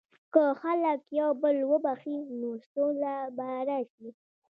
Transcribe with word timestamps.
که 0.33 0.43
خلک 0.61 0.99
یو 1.19 1.29
بل 1.41 1.57
وبخښي، 1.71 2.17
نو 2.39 2.49
سوله 2.71 3.13
به 3.37 3.47
راشي. 3.67 4.09